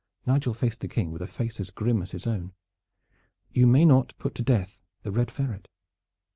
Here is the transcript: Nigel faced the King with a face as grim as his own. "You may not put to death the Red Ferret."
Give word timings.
Nigel 0.25 0.55
faced 0.55 0.79
the 0.81 0.87
King 0.87 1.11
with 1.11 1.21
a 1.21 1.27
face 1.27 1.59
as 1.59 1.69
grim 1.69 2.01
as 2.01 2.09
his 2.09 2.25
own. 2.25 2.53
"You 3.51 3.67
may 3.67 3.85
not 3.85 4.17
put 4.17 4.33
to 4.33 4.41
death 4.41 4.81
the 5.03 5.11
Red 5.11 5.29
Ferret." 5.29 5.67